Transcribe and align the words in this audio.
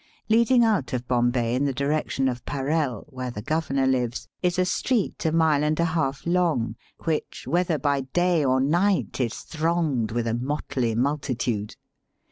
Leading 0.29 0.63
out 0.63 0.93
of 0.93 1.07
Bombay 1.07 1.53
in 1.53 1.65
the 1.65 1.73
direction 1.75 2.27
of 2.27 2.43
Parell, 2.43 3.03
where 3.09 3.29
the 3.29 3.43
Governor 3.43 3.85
lives, 3.85 4.27
is 4.41 4.57
a 4.57 4.65
street 4.65 5.23
a 5.27 5.31
mile 5.31 5.63
and 5.63 5.79
a 5.79 5.85
half 5.85 6.25
long, 6.25 6.75
which, 7.03 7.45
whether 7.45 7.77
by 7.77 8.01
day 8.01 8.43
or 8.43 8.59
night, 8.59 9.19
is 9.21 9.41
thronged 9.41 10.09
with 10.09 10.25
a 10.25 10.33
motley 10.33 10.95
mul 10.95 11.19
titude. 11.19 11.75